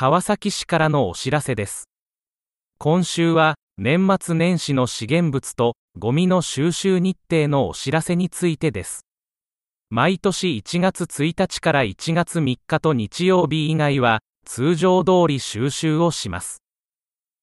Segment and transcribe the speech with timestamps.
[0.00, 1.88] 川崎市からのお知らせです。
[2.78, 9.00] 今週は年末年始の資源物とゴミの収集日程のお知らせについてです。
[9.90, 16.62] 毎年1月1日から1月3日と日曜日以外は通常通り収集をします。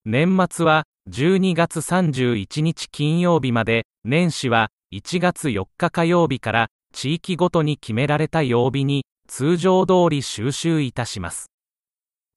[0.06, 11.48] 年末は12月31日金曜日まで、年始は1月4日火曜日から地域ごとに決められた曜日に通常通り収集いたします。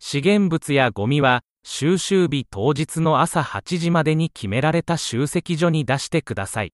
[0.00, 6.72] 資源物やゴミは収集日当日の朝8時までに決められた集積所に出してください。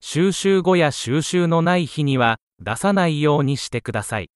[0.00, 4.30] 収集後や収集のない日には出さないようにしてください。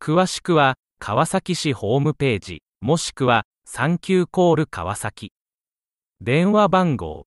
[0.00, 5.32] 詳しくは川崎市ホームページ、もしくはサンキューコール川崎。
[6.20, 7.26] 電話番号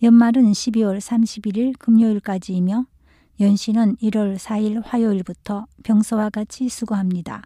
[0.00, 2.86] 연말은 12월 31일 금요일까지이며
[3.40, 7.42] 연시는 1월 4일 화요일부터 평소와 같이 수거합니다.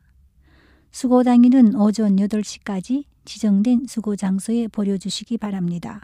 [0.90, 6.02] 수고 당일은 오전 8시까지 지정된 수고 장소에 버려 주시기 바랍니다.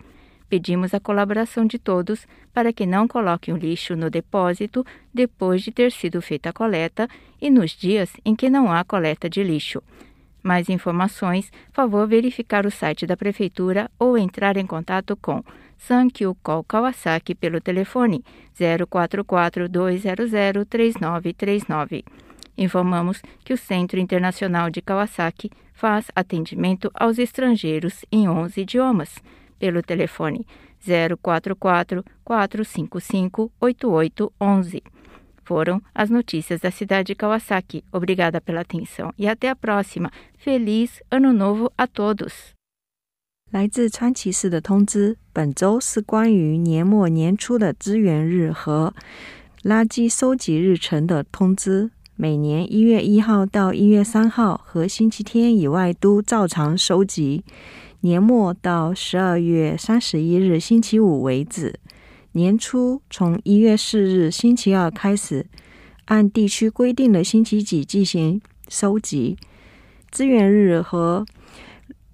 [0.48, 5.72] Pedimos a colaboração de todos para que não coloquem o lixo no depósito depois de
[5.72, 7.08] ter sido feita a coleta
[7.42, 9.82] e nos dias em que não há coleta de lixo.
[10.44, 15.44] Mais informações, favor verificar o site da Prefeitura ou entrar em contato com
[15.78, 18.24] Sankyu Call Kawasaki pelo telefone
[18.90, 20.32] 044 200
[20.70, 22.04] 3939.
[22.58, 29.16] Informamos que o Centro Internacional de Kawasaki faz atendimento aos estrangeiros em 11 idiomas
[29.58, 30.46] pelo telefone
[31.22, 34.84] 044 455 8811.
[43.52, 48.94] 来自川崎市的通知，本周是关于年末年初的资源日和
[49.64, 51.92] 垃圾收集日程的通知。
[52.16, 57.44] 每年一月一号到一月三号和星期天以外都照常收集。
[58.02, 61.80] 年末到十二月三十一日星期五为止，
[62.34, 65.46] 年初从一月四日星期二开始，
[66.06, 69.38] 按地区规定的星期几进行收集。
[70.10, 71.26] 资源日和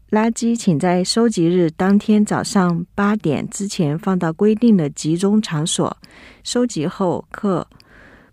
[0.10, 5.98] 垃圾，请在收集日当天早上八点之前放到规定的集中场所。
[6.44, 7.68] 收集后，可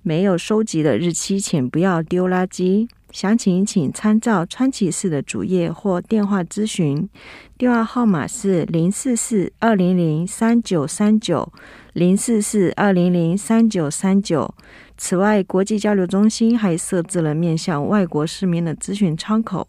[0.01, 2.89] 没有收集的日期，请不要丢垃圾。
[3.15, 7.09] 详情请参照川崎市的主页或电话咨询，
[7.57, 11.53] 电话号码是零四四二零零三九三九
[11.93, 14.53] 零四四二零零三九三九。
[14.97, 19.69] 此外，国际交流中心还设置了面向外国市民的咨询窗口，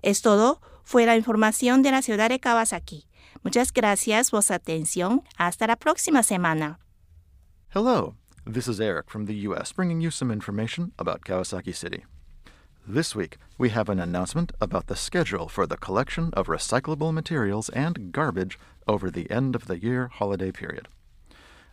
[0.01, 0.61] Es todo.
[0.83, 3.07] Fue la información de la ciudad de Kawasaki.
[3.43, 5.23] Muchas gracias por su atención.
[5.37, 6.79] Hasta la próxima semana.
[7.73, 8.15] Hello,
[8.45, 9.73] this is Eric from the U.S.
[9.73, 12.05] bringing you some information about Kawasaki City.
[12.87, 17.69] This week, we have an announcement about the schedule for the collection of recyclable materials
[17.69, 18.59] and garbage
[18.89, 20.89] over the end of the year holiday period.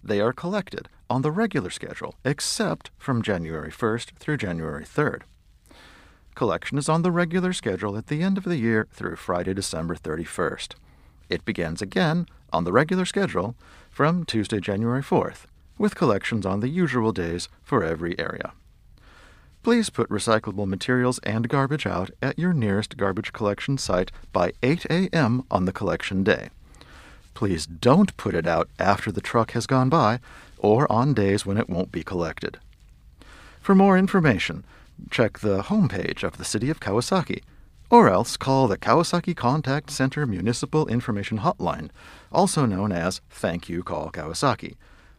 [0.04, 5.22] They are collected on the regular schedule, except from January 1st through January 3rd.
[6.36, 9.96] Collection is on the regular schedule at the end of the year through Friday, December
[9.96, 10.74] 31st.
[11.28, 13.56] It begins again on the regular schedule
[13.90, 15.46] from Tuesday, January 4th,
[15.76, 18.52] with collections on the usual days for every area.
[19.62, 24.86] Please put recyclable materials and garbage out at your nearest garbage collection site by 8
[24.86, 25.44] a.m.
[25.50, 26.48] on the collection day.
[27.34, 30.18] Please don't put it out after the truck has gone by
[30.58, 32.58] or on days when it won't be collected.
[33.60, 34.64] For more information,
[35.10, 37.42] check the homepage of the City of Kawasaki
[37.90, 41.90] or else call the Kawasaki Contact Center Municipal Information Hotline,
[42.32, 44.76] also known as Thank You Call Kawasaki.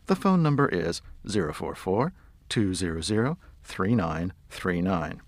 [0.07, 2.13] The phone number is 044
[2.49, 5.21] 200 3939.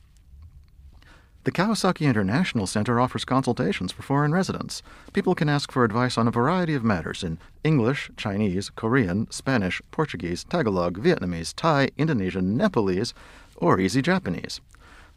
[1.46, 4.82] The Kawasaki International Center offers consultations for foreign residents.
[5.12, 9.82] People can ask for advice on a variety of matters in English, Chinese, Korean, Spanish,
[9.92, 13.14] Portuguese, Tagalog, Vietnamese, Thai, Indonesian, Nepalese,
[13.58, 14.62] or easy Japanese.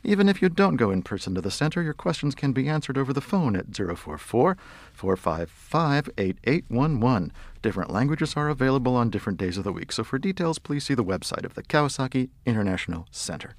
[0.05, 2.97] Even if you don't go in person to the center, your questions can be answered
[2.97, 4.57] over the phone at 044
[4.93, 7.33] 455 8811.
[7.63, 10.95] Different languages are available on different days of the week, so for details, please see
[10.95, 13.57] the website of the Kawasaki International Center.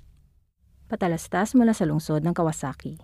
[0.88, 2.96] Patalastas mula sa lungsod ng Kawasaki.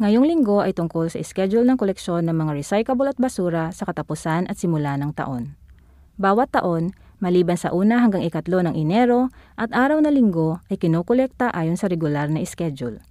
[0.00, 4.48] Ngayong linggo ay tungkol sa schedule ng koleksyon ng mga recyclable at basura sa katapusan
[4.48, 5.58] at simula ng taon.
[6.16, 11.50] Bawat taon, Maliban sa una hanggang ikatlo ng Enero at araw na linggo ay kinokolekta
[11.50, 13.02] ayon sa regular na schedule.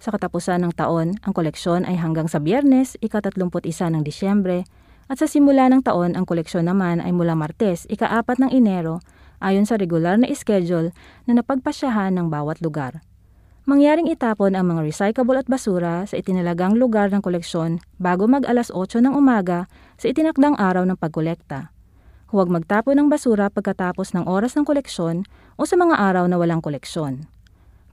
[0.00, 3.52] Sa katapusan ng taon, ang koleksyon ay hanggang sa biyernes, ika-31
[3.92, 4.64] ng Disyembre,
[5.12, 9.04] at sa simula ng taon, ang koleksyon naman ay mula Martes, ika-4 ng Enero,
[9.44, 10.96] ayon sa regular na schedule
[11.28, 13.04] na napagpasyahan ng bawat lugar.
[13.68, 18.72] Mangyaring itapon ang mga recyclable at basura sa itinalagang lugar ng koleksyon bago mag alas
[18.72, 19.68] 8 ng umaga
[20.00, 21.68] sa itinakdang araw ng pagkolekta.
[22.30, 25.26] Huwag magtapon ng basura pagkatapos ng oras ng koleksyon
[25.58, 27.26] o sa mga araw na walang koleksyon.